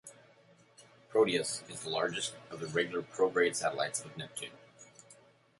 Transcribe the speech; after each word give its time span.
Proteus 1.09 1.61
is 1.69 1.81
the 1.83 1.91
largest 1.91 2.33
of 2.49 2.59
the 2.59 2.65
regular 2.65 3.03
prograde 3.03 3.53
satellites 3.55 4.03
of 4.03 4.17
Neptune. 4.17 4.49